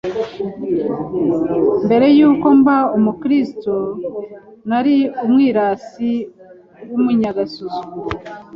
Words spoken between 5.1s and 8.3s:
umwirasi w’umunyagasuzuguro,